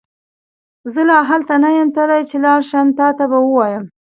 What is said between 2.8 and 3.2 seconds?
تا